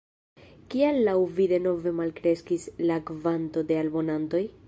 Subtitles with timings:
[0.73, 4.45] Kial laŭ vi denove malkreskis la kvanto de abonantoj?